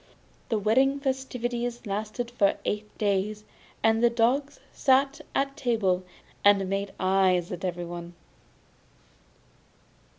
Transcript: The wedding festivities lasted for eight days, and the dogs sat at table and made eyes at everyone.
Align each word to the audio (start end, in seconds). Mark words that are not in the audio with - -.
The 0.49 0.57
wedding 0.57 0.99
festivities 0.99 1.85
lasted 1.85 2.31
for 2.31 2.57
eight 2.65 2.97
days, 2.97 3.43
and 3.83 4.01
the 4.03 4.09
dogs 4.09 4.59
sat 4.73 5.21
at 5.35 5.55
table 5.55 6.03
and 6.43 6.67
made 6.67 6.91
eyes 6.99 7.51
at 7.51 7.63
everyone. 7.63 8.15